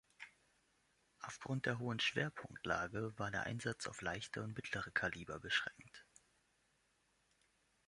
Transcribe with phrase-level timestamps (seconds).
[1.19, 6.07] Aufgrund der hohen Schwerpunktlage war der Einsatz auf leichte und mittlere Kaliber beschränkt.